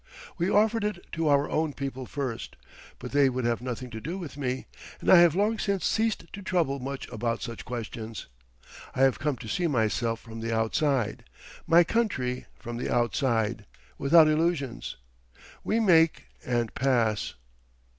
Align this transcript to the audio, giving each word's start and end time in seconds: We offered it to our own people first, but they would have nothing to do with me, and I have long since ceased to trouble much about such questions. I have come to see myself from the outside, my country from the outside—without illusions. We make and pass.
We 0.35 0.49
offered 0.49 0.83
it 0.83 1.05
to 1.11 1.27
our 1.27 1.47
own 1.47 1.73
people 1.73 2.07
first, 2.07 2.55
but 2.97 3.11
they 3.11 3.29
would 3.29 3.45
have 3.45 3.61
nothing 3.61 3.91
to 3.91 4.01
do 4.01 4.17
with 4.17 4.35
me, 4.35 4.65
and 4.99 5.11
I 5.11 5.19
have 5.19 5.35
long 5.35 5.59
since 5.59 5.85
ceased 5.85 6.25
to 6.33 6.41
trouble 6.41 6.79
much 6.79 7.07
about 7.11 7.43
such 7.43 7.65
questions. 7.65 8.25
I 8.95 9.01
have 9.03 9.19
come 9.19 9.35
to 9.37 9.47
see 9.47 9.67
myself 9.67 10.19
from 10.19 10.39
the 10.39 10.51
outside, 10.55 11.25
my 11.67 11.83
country 11.83 12.47
from 12.55 12.77
the 12.77 12.91
outside—without 12.91 14.27
illusions. 14.27 14.95
We 15.63 15.79
make 15.79 16.25
and 16.43 16.73
pass. 16.73 17.35